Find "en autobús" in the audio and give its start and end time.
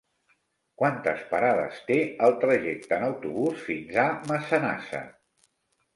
2.99-3.61